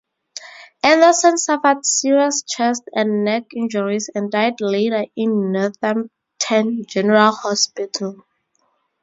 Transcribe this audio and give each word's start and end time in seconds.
Anderson 0.83 1.37
suffered 1.37 1.85
serious 1.85 2.41
chest 2.41 2.89
and 2.95 3.23
neck 3.23 3.43
injuries 3.55 4.09
and 4.15 4.31
died 4.31 4.59
later 4.59 5.05
in 5.15 5.51
Northampton 5.51 6.85
General 6.87 7.31
Hospital. 7.31 8.25